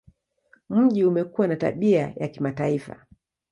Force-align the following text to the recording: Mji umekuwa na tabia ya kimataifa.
Mji 0.69 1.05
umekuwa 1.05 1.47
na 1.47 1.55
tabia 1.55 2.13
ya 2.15 2.27
kimataifa. 2.27 3.05